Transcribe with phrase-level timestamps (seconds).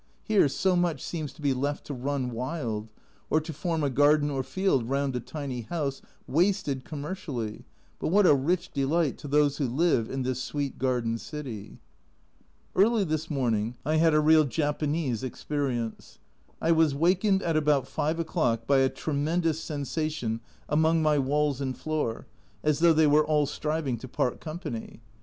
[0.23, 2.89] Here so much seems to be left to run wild,
[3.29, 7.65] or to form a garden or field round a tiny house wasted commercially
[7.99, 11.77] but what a rich delight to those who live in this sweet garden city!
[12.75, 16.17] Early this morning I had a real Japanese experience.
[16.59, 21.77] I was wakened at about 5 o'clock by a tremendous sensation among my walls and
[21.77, 22.25] floor,
[22.63, 25.01] as though they were all striving to part company.